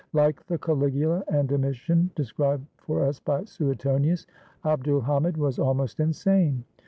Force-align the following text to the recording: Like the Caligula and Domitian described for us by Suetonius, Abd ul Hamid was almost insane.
Like 0.13 0.43
the 0.47 0.57
Caligula 0.57 1.23
and 1.27 1.47
Domitian 1.47 2.09
described 2.15 2.65
for 2.79 3.05
us 3.05 3.19
by 3.19 3.43
Suetonius, 3.43 4.25
Abd 4.65 4.87
ul 4.87 5.01
Hamid 5.01 5.37
was 5.37 5.59
almost 5.59 5.99
insane. 5.99 6.63